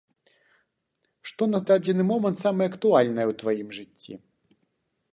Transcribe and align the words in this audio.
Што 1.31 1.43
на 1.53 1.59
дадзены 1.73 2.03
момант 2.13 2.37
самае 2.47 2.67
актуальнае 2.73 3.25
ў 3.31 3.41
тваім 3.45 3.67
жыцці? 3.81 4.13